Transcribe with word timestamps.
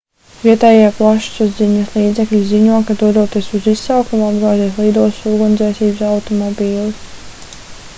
vietējie 0.43 0.85
plašsaziņas 0.99 1.91
līdzekļi 1.97 2.39
ziņo 2.53 2.79
ka 2.89 2.97
dodoties 3.03 3.51
uz 3.61 3.69
izsaukumu 3.75 4.27
apgāzies 4.33 4.81
lidostas 4.85 5.33
ugunsdzēsības 5.37 6.07
automobilis 6.13 7.07